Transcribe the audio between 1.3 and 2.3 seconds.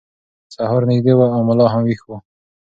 او ملا هم ویښ و.